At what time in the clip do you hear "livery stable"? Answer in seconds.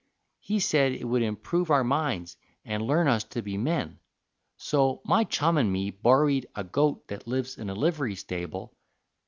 7.75-8.73